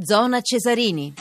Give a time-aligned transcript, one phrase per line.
[0.00, 1.12] Zona Cesarini.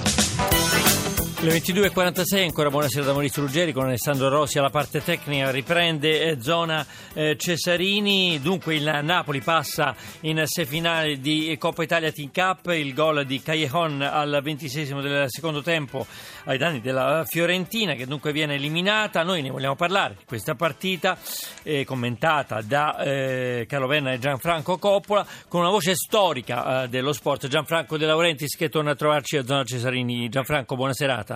[1.39, 6.41] Le 22.46, ancora buonasera da Maurizio Ruggeri con Alessandro Rossi alla parte tecnica, riprende eh,
[6.41, 12.91] zona eh, Cesarini, dunque il Napoli passa in semifinale di Coppa Italia Team Cup, il
[12.95, 16.07] gol di Callejon al 26 del secondo tempo
[16.45, 21.19] ai danni della Fiorentina che dunque viene eliminata, noi ne vogliamo parlare di questa partita
[21.61, 27.13] eh, commentata da eh, Carlo Venna e Gianfranco Coppola con una voce storica eh, dello
[27.13, 30.29] sport, Gianfranco De Laurentiis che torna a trovarci a zona Cesarini.
[30.29, 31.26] Gianfranco, buona serata.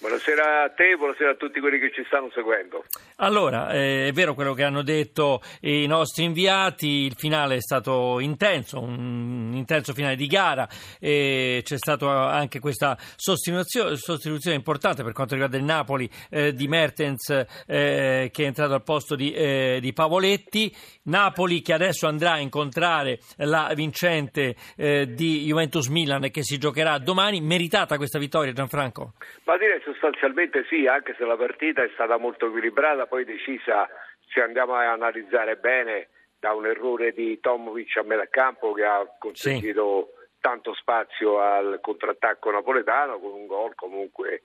[0.00, 2.84] Buonasera a te, buonasera a tutti quelli che ci stanno seguendo.
[3.16, 8.20] Allora, eh, è vero quello che hanno detto i nostri inviati, il finale è stato
[8.20, 10.68] intenso, un intenso finale di gara,
[11.00, 16.68] e c'è stata anche questa sostituzione, sostituzione, importante per quanto riguarda il Napoli eh, di
[16.68, 17.30] Mertens
[17.66, 20.72] eh, che è entrato al posto di, eh, di, Pavoletti,
[21.06, 26.56] Napoli che adesso andrà a incontrare la vincente eh, di Juventus Milan e che si
[26.56, 29.14] giocherà domani, meritata questa vittoria Gianfranco?
[29.42, 33.88] Ma direi sostanzialmente sì, anche se la partita è stata molto equilibrata, poi decisa,
[34.28, 36.08] se andiamo a analizzare bene,
[36.38, 40.36] da un errore di Tomovic a metà campo che ha consentito sì.
[40.40, 44.42] tanto spazio al contrattacco napoletano con un gol comunque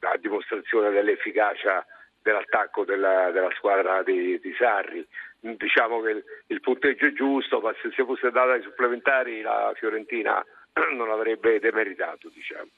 [0.00, 1.84] a dimostrazione dell'efficacia
[2.22, 5.06] dell'attacco della, della squadra di, di, Sarri.
[5.40, 9.72] Diciamo che il, il, punteggio è giusto, ma se si fosse data ai supplementari la
[9.76, 10.44] Fiorentina
[10.96, 12.30] non avrebbe demeritato.
[12.32, 12.68] Diciamo.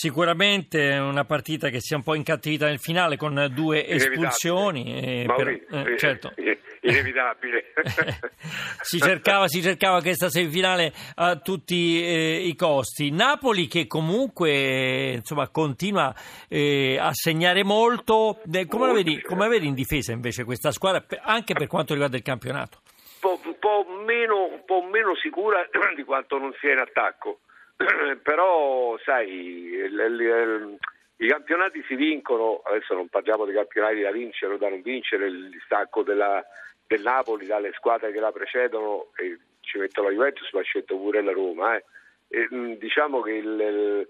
[0.00, 5.24] Sicuramente una partita che si è un po' incattivita nel finale con due espulsioni.
[5.26, 6.32] Per, eh, certo.
[6.82, 7.72] Inevitabile.
[8.80, 13.10] si, cercava, si, cercava, questa semifinale a tutti eh, i costi.
[13.10, 16.14] Napoli che comunque insomma, continua
[16.48, 18.40] eh, a segnare molto.
[18.68, 22.16] Come la, vedi, come la vedi in difesa invece questa squadra, anche per quanto riguarda
[22.16, 22.82] il campionato?
[23.22, 27.40] Un po', meno, un po' meno sicura di quanto non sia in attacco
[28.22, 29.86] però sai,
[31.20, 35.26] i campionati si vincono, adesso non parliamo di campionati da vincere o da non vincere,
[35.26, 36.44] il distacco della,
[36.86, 41.22] del Napoli dalle squadre che la precedono, e ci metto la Juventus ma metto pure
[41.22, 41.84] la Roma, eh.
[42.28, 44.08] e, diciamo che il,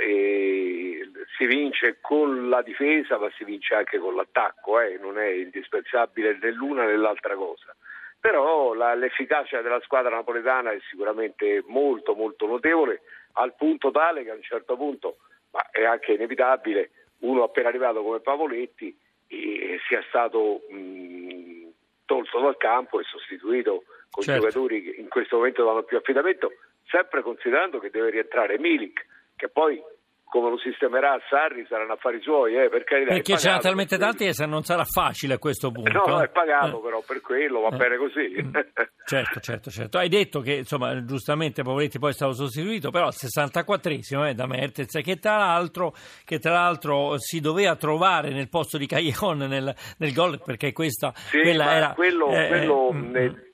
[0.00, 4.96] e si vince con la difesa ma si vince anche con l'attacco, eh?
[5.00, 7.74] non è indispensabile né l'una né l'altra cosa
[8.20, 13.02] però la, l'efficacia della squadra napoletana è sicuramente molto molto notevole
[13.32, 15.18] al punto tale che a un certo punto,
[15.50, 16.90] ma è anche inevitabile,
[17.20, 18.96] uno appena arrivato come Pavoletti
[19.28, 21.68] eh, sia stato mh,
[22.04, 24.40] tolto dal campo e sostituito con certo.
[24.40, 26.52] giocatori che in questo momento danno più affidamento,
[26.86, 29.06] sempre considerando che deve rientrare Milik,
[29.36, 29.80] che poi
[30.28, 33.14] come lo sistemerà Sarri saranno affari suoi, eh, per carità.
[33.14, 35.90] Perché ce n'ha talmente tanti che non sarà facile a questo punto.
[35.90, 36.24] No, eh.
[36.24, 36.82] è pagato eh.
[36.82, 37.76] però per quello, va eh.
[37.76, 38.42] bene così.
[38.42, 38.52] Mm.
[39.06, 39.98] certo, certo, certo.
[39.98, 44.34] Hai detto che, insomma, giustamente Pavoletti poi è stato sostituito, però al 64esimo è eh,
[44.34, 45.94] da Mertez, che tra l'altro,
[46.24, 51.12] che tra l'altro si doveva trovare nel posto di Callejon nel, nel gol, perché questa
[51.14, 51.92] sì, quella era...
[51.94, 53.46] Quello, eh, quello mm, nel,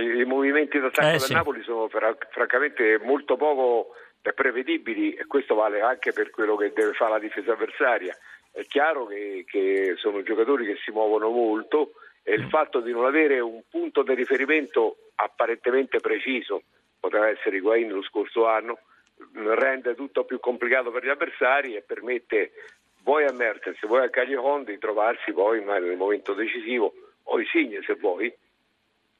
[0.00, 1.34] i movimenti d'attacco del sì.
[1.34, 3.88] Napoli sono francamente molto poco
[4.32, 8.16] prevedibili e questo vale anche per quello che deve fare la difesa avversaria.
[8.52, 12.48] È chiaro che, che sono giocatori che si muovono molto e il mm.
[12.48, 16.62] fatto di non avere un punto di riferimento apparentemente preciso,
[17.00, 18.78] poteva essere Higuain lo scorso anno,
[19.32, 22.52] rende tutto più complicato per gli avversari e permette
[23.02, 26.92] vuoi a Mertens, vuoi a Cagliacon di trovarsi poi nel momento decisivo,
[27.24, 28.32] o Insigne se vuoi,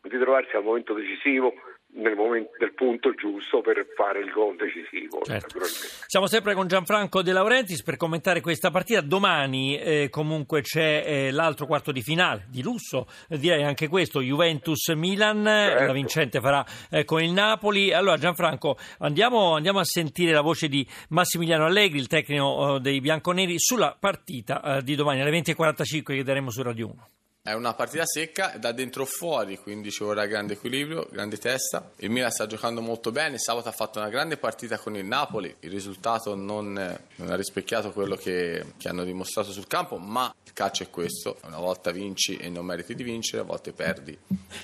[0.01, 1.55] di trovarsi al momento decisivo
[1.95, 5.21] nel momento del punto giusto per fare il gol decisivo.
[5.23, 5.61] Certo.
[6.07, 9.01] Siamo sempre con Gianfranco De Laurentiis per commentare questa partita.
[9.01, 14.23] Domani eh, comunque c'è eh, l'altro quarto di finale di lusso, eh, direi anche questo,
[14.23, 15.87] Juventus-Milan, certo.
[15.87, 17.93] la vincente farà eh, con il Napoli.
[17.93, 23.01] Allora Gianfranco andiamo, andiamo, a sentire la voce di Massimiliano Allegri, il tecnico eh, dei
[23.01, 27.09] bianconeri, sulla partita eh, di domani alle 20.45 che daremo su Radio 1.
[27.45, 31.91] È una partita secca, da dentro fuori, quindi ci vorrà grande equilibrio, grande testa.
[31.97, 35.53] Il Milan sta giocando molto bene, sabato ha fatto una grande partita con il Napoli,
[35.59, 40.53] il risultato non, non ha rispecchiato quello che, che, hanno dimostrato sul campo, ma il
[40.53, 44.17] calcio è questo, una volta vinci e non meriti di vincere, a volte perdi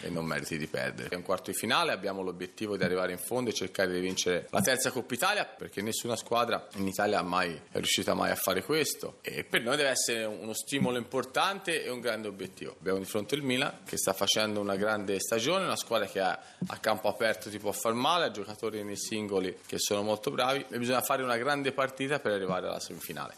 [0.02, 1.08] e non meriti di perdere.
[1.08, 4.46] È un quarto di finale, abbiamo l'obiettivo di arrivare in fondo e cercare di vincere
[4.50, 8.62] la terza Coppa Italia, perché nessuna squadra in Italia mai è riuscita mai a fare
[8.62, 12.76] questo e per noi deve essere uno stimolo importante e un grande obiettivo io.
[12.78, 16.32] Abbiamo di fronte il Milan che sta facendo una grande stagione, una squadra che ha,
[16.32, 20.64] a campo aperto ti può far male, ha giocatori nei singoli che sono molto bravi
[20.70, 23.34] e bisogna fare una grande partita per arrivare alla semifinale.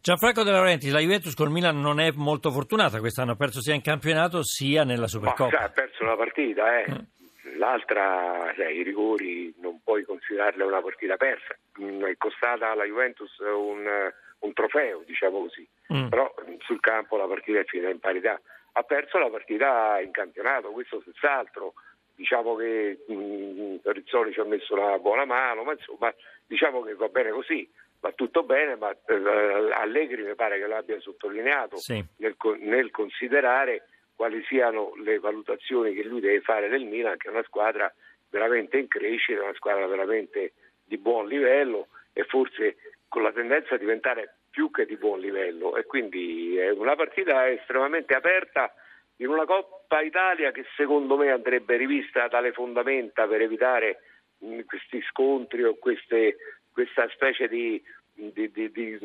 [0.00, 3.74] Gianfranco De Laurenti, la Juventus col Milan non è molto fortunata quest'anno, ha perso sia
[3.74, 5.58] in campionato sia nella Supercoppa.
[5.58, 6.90] Ma, ha perso una partita, eh.
[6.90, 7.58] Mm.
[7.58, 13.30] l'altra, cioè, i rigori non puoi considerarla una partita persa, mm, è costata alla Juventus
[13.38, 13.86] un,
[14.42, 16.08] un trofeo, diciamo così, mm.
[16.08, 18.40] però sul campo la partita è finita in parità.
[18.74, 21.74] Ha perso la partita in campionato, questo senz'altro.
[22.14, 26.14] Diciamo che mh, Rizzoli ci ha messo una buona mano, ma insomma
[26.46, 27.68] diciamo che va bene così
[28.02, 32.04] va tutto bene, ma eh, Allegri mi pare che l'abbia sottolineato sì.
[32.16, 33.86] nel, nel, considerare
[34.16, 37.92] quali siano le valutazioni che lui deve fare del Milan, che è una squadra
[38.28, 40.52] veramente in crescita, una squadra veramente
[40.84, 42.76] di buon livello e forse
[43.12, 45.76] con la tendenza a diventare più che di buon livello.
[45.76, 48.72] E quindi è una partita estremamente aperta
[49.16, 54.00] in una Coppa Italia che secondo me andrebbe rivista dalle fondamenta per evitare
[54.38, 56.38] mh, questi scontri o queste
[56.72, 57.82] questa specie di,
[58.14, 58.98] di, di, di,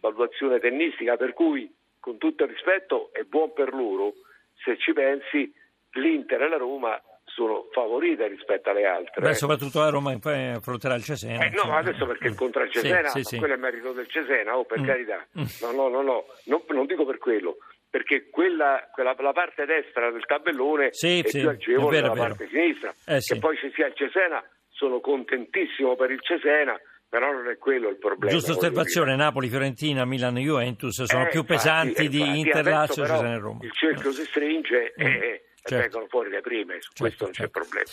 [0.00, 1.70] valutazione tennistica, per cui
[2.00, 4.14] con tutto il rispetto è buon per loro,
[4.54, 5.52] se ci pensi
[5.92, 6.98] l'Inter e la Roma
[7.34, 9.20] sono favorite rispetto alle altre.
[9.20, 11.44] Beh, soprattutto la Roma poi affronterà il Cesena.
[11.44, 14.56] Eh, no, ma adesso perché incontra il Cesena, sì, sì, quello è merito del Cesena,
[14.56, 14.84] oh, per mm.
[14.84, 15.26] carità.
[15.38, 15.44] Mm.
[15.60, 17.56] No, no, no, no, non, non dico per quello,
[17.90, 22.48] perché quella, quella, la parte destra del tabellone sì, è sì, più agevole della parte
[22.48, 22.94] sinistra.
[23.06, 23.34] Eh, sì.
[23.34, 26.78] Che poi ci sia il Cesena, sono contentissimo per il Cesena,
[27.08, 28.32] però non è quello il problema.
[28.32, 33.34] Giusta osservazione, Napoli, Fiorentina, Milan, Juventus sono eh, più infatti, pesanti di Inter, Lazio, Cesena
[33.34, 33.58] e Roma.
[33.62, 35.06] Il cerchio si stringe mm.
[35.06, 35.82] e certo.
[35.82, 37.60] vengono fuori le prime, su certo, questo non certo.
[37.60, 37.90] c'è problema.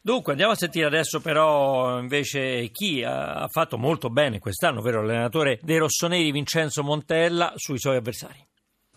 [0.00, 5.58] Dunque andiamo a sentire adesso però invece chi ha fatto molto bene quest'anno, ovvero l'allenatore
[5.62, 8.46] dei rossoneri Vincenzo Montella sui suoi avversari.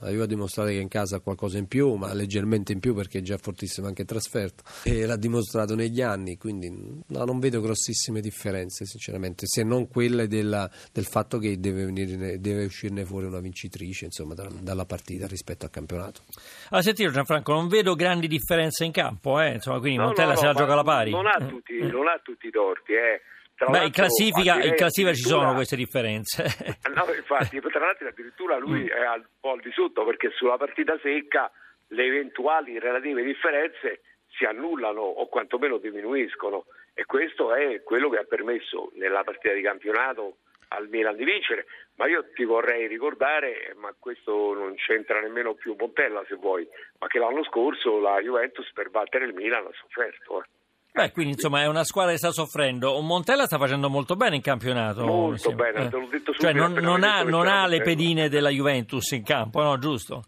[0.02, 2.94] La Juve ha dimostrato che in casa ha qualcosa in più, ma leggermente in più
[2.94, 7.40] perché è già fortissimo anche in trasferta e l'ha dimostrato negli anni, quindi no, non
[7.40, 13.06] vedo grossissime differenze sinceramente, se non quelle della, del fatto che deve, venire, deve, uscirne
[13.06, 16.22] fuori una vincitrice insomma, da, dalla partita rispetto al campionato.
[16.70, 19.54] Ah, sentito Gianfranco, non vedo grandi differenze in campo, eh?
[19.54, 21.12] insomma, quindi no, Montella no, se la gioca alla pari.
[21.12, 23.22] Non ha tutti, non ha tutti i torti, eh.
[23.70, 26.44] Beh, in classifica, in classifica ci sono queste differenze.
[26.94, 28.88] No, infatti, tra l'altro addirittura lui mm.
[28.88, 31.50] è un po' al di sotto perché sulla partita secca
[31.88, 38.24] le eventuali relative differenze si annullano o quantomeno diminuiscono e questo è quello che ha
[38.24, 40.38] permesso nella partita di campionato
[40.70, 41.66] al Milan di vincere,
[41.96, 46.68] ma io ti vorrei ricordare, ma questo non c'entra nemmeno più Montella se vuoi,
[47.00, 50.42] ma che l'anno scorso la Juventus per battere il Milan ha sofferto.
[50.42, 50.46] Eh.
[50.94, 53.00] Beh, quindi insomma è una squadra che sta soffrendo.
[53.00, 55.06] Montella sta facendo molto bene in campionato.
[55.06, 55.90] Molto bene, eh.
[55.90, 56.44] te l'ho detto subito.
[56.44, 59.78] Cioè non, non ha, non ha le pedine della Juventus in campo, no?
[59.78, 60.24] Giusto?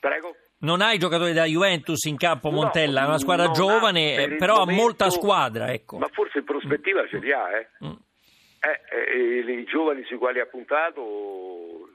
[0.00, 0.34] Prego?
[0.60, 4.36] Non ha i giocatori della Juventus in campo Montella, no, è una squadra giovane, ha,
[4.36, 5.72] però momento, ha molta squadra.
[5.72, 5.98] Ecco.
[5.98, 7.68] Ma forse in prospettiva ce li ha, eh.
[7.84, 7.92] Mm.
[8.60, 11.86] Eh, eh, I giovani sui quali ha puntato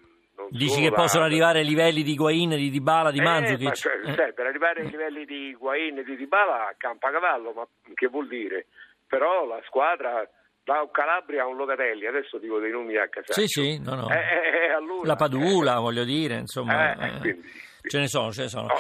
[0.50, 3.74] Dici che possono arrivare ai livelli di Guain, di Dybala, di eh, Mandzukic?
[3.74, 4.14] Cioè, eh.
[4.14, 8.28] sai, per arrivare ai livelli di Guain e di Dybala campa cavallo, ma che vuol
[8.28, 8.68] dire?
[9.08, 10.28] Però la squadra
[10.64, 13.34] da Calabria a un Locatelli, adesso dico dei nomi a casa.
[13.34, 14.10] Sì, sì, no, no.
[14.10, 16.96] Eh, eh, eh allora, la Padula, voglio dire, insomma.
[16.96, 17.42] Quindi,
[17.82, 18.68] ce ne sono, ce ne sono.
[18.68, 18.76] No,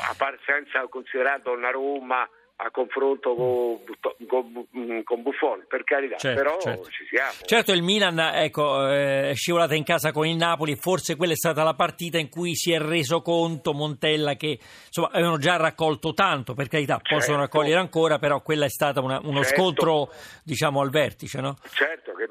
[0.46, 3.80] senza considerare Donnarumma a confronto con,
[4.28, 6.90] con, mm, con Buffon, per carità, certo, però certo.
[6.90, 7.32] ci siamo.
[7.46, 11.36] Certo, il Milan ecco, eh, è scivolato in casa con il Napoli, forse quella è
[11.36, 16.14] stata la partita in cui si è reso conto Montella che insomma, avevano già raccolto
[16.14, 17.16] tanto, per carità, certo.
[17.16, 19.62] possono raccogliere ancora, però quella è stato una, uno certo.
[19.62, 20.10] scontro
[20.44, 21.56] diciamo al vertice, no?
[21.72, 22.30] Certo, che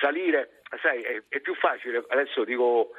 [0.00, 2.90] salire, sai, è, è più facile, adesso dico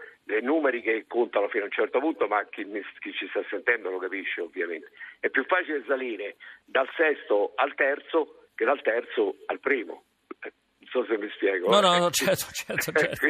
[0.41, 2.65] numeri che contano fino a un certo punto, ma chi,
[2.99, 4.91] chi, ci sta sentendo lo capisce ovviamente.
[5.19, 10.03] È più facile salire dal sesto al terzo che dal terzo al primo.
[10.41, 11.69] Eh, non so se mi spiego.
[11.69, 12.91] No, no, no certo, certo.
[12.97, 13.27] certo.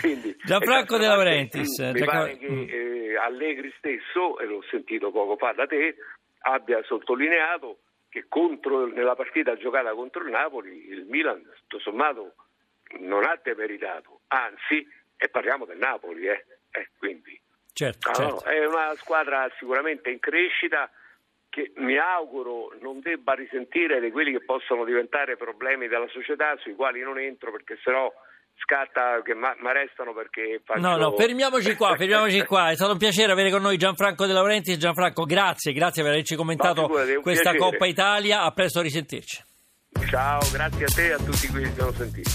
[0.00, 1.78] Quindi, Gianfranco De Laurentiis.
[1.92, 2.68] Mi pare che mm.
[2.68, 5.96] eh, Allegri stesso, e l'ho sentito poco fa da te,
[6.40, 7.78] abbia sottolineato
[8.08, 12.34] che contro, nella partita giocata contro il Napoli il Milan, tutto sommato,
[13.00, 14.86] non ha demeritato, anzi
[15.18, 16.44] e parliamo del Napoli, eh.
[16.70, 17.38] eh quindi.
[17.72, 18.44] Certo, certo.
[18.44, 20.90] è una squadra sicuramente in crescita
[21.48, 26.74] che mi auguro non debba risentire di quelli che possono diventare problemi della società sui
[26.74, 28.12] quali non entro perché sennò
[28.58, 30.80] scatta che ma, ma restano perché faccio...
[30.80, 32.70] No, no, fermiamoci qua, fermiamoci qua.
[32.70, 34.76] È stato un piacere avere con noi Gianfranco De Laurenti.
[34.76, 37.58] Gianfranco, grazie, grazie per averci commentato no, questa piacere.
[37.58, 38.42] Coppa Italia.
[38.42, 39.44] A presto a risentirci.
[40.08, 42.30] Ciao, grazie a te e a tutti quelli che ci hanno sentito.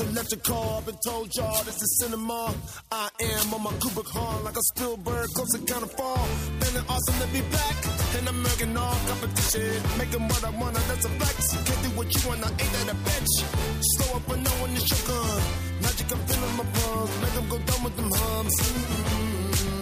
[0.00, 0.76] Is electrical.
[0.76, 2.54] I've been told y'all this is cinema.
[2.90, 6.26] I am on my Kubrick horn like a Spielberg, close to kind of fall.
[6.60, 7.76] Feeling awesome to be back.
[8.18, 9.82] And I'm making all competition.
[9.98, 11.52] Making what I wanna, that's a flex.
[11.66, 13.34] Can't do what you wanna, ain't that a bitch?
[13.92, 15.42] Slow up no one is your gun.
[15.82, 17.20] Magic, I'm feeling my palms.
[17.22, 18.54] Make them go down with them hums.
[18.60, 19.77] Mm-hmm.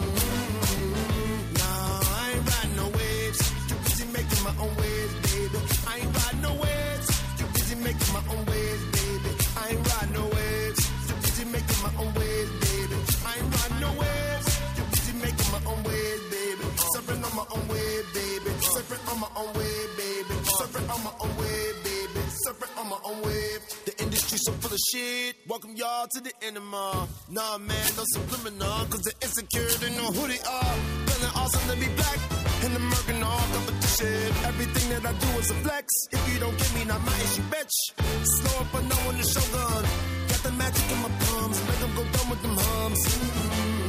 [17.96, 18.50] Wave, baby.
[18.60, 20.34] Surfing on my own wave, baby.
[20.58, 22.20] Surfing on my own wave, baby.
[22.44, 23.60] Surfing on my own wave.
[23.84, 25.36] The industry so full of shit.
[25.48, 27.08] Welcome y'all to the enema.
[27.30, 28.86] Nah, man, no subliminal.
[28.90, 30.74] Cause the insecure, they know who they are.
[31.06, 32.18] Feeling awesome to be black.
[32.60, 34.32] The American all competition.
[34.44, 35.86] Everything that I do is a flex.
[36.12, 37.76] If you don't give me, not my issue, bitch.
[38.24, 39.84] Slow up, but no one is shogun.
[40.28, 41.58] Got the magic in my palms.
[41.68, 43.02] Make them go down with them hums.
[43.06, 43.85] Nah,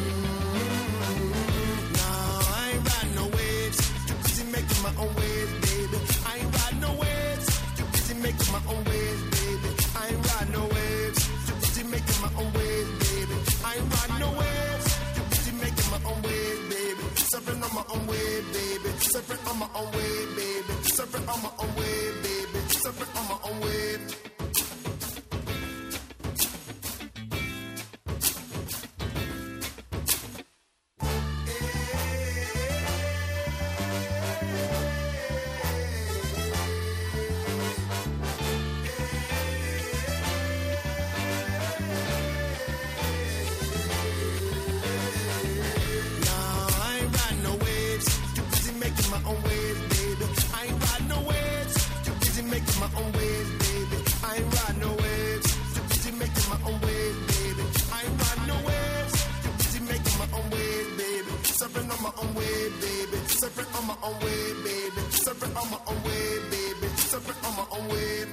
[62.79, 63.17] baby.
[63.27, 65.01] Surfing on my own wave, baby.
[65.09, 66.88] Surfing on my own wave, baby.
[66.95, 68.27] Surfing on my own wave.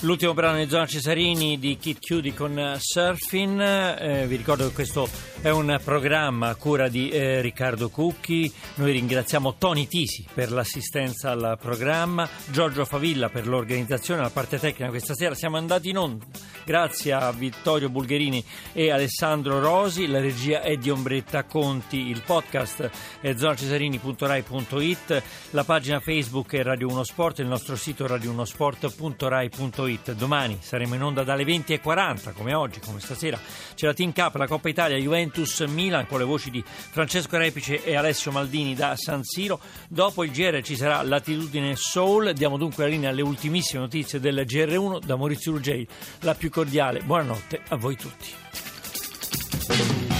[0.00, 3.60] L'ultimo brano di Zona Cesarini di Kid Cudi con Surfing.
[3.60, 5.08] Eh, vi ricordo che questo
[5.42, 8.50] è un programma a cura di eh, Riccardo Cucchi.
[8.76, 14.88] Noi ringraziamo Tony Tisi per l'assistenza al programma, Giorgio Favilla per l'organizzazione, la parte tecnica
[14.88, 15.34] questa sera.
[15.34, 16.24] Siamo andati in onda
[16.64, 20.06] grazie a Vittorio Bulgherini e Alessandro Rosi.
[20.06, 22.08] La regia è di Ombretta Conti.
[22.08, 25.22] Il podcast è zonacesarini.rai.it.
[25.50, 27.40] La pagina Facebook è Radio 1 Sport.
[27.40, 30.12] Il nostro sito è radio1sport.rai.it.
[30.12, 33.38] Domani saremo in onda dalle 20.40 come oggi, come stasera.
[33.74, 34.96] C'è la Team Cup, la Coppa Italia,
[35.32, 39.58] Juventus Milan con le voci di Francesco Repice e Alessio Maldini da San Siro.
[39.88, 42.34] Dopo il GR ci sarà Latitudine Soul.
[42.34, 45.86] Diamo dunque la linea alle ultimissime notizie del GR1 da Maurizio Ruggeri.
[46.20, 50.11] La più cordiale buonanotte a voi tutti.